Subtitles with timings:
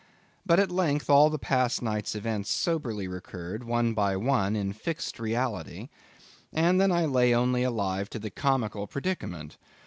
[0.47, 5.19] But at length all the past night's events soberly recurred, one by one, in fixed
[5.19, 5.89] reality,
[6.51, 9.57] and then I lay only alive to the comical predicament.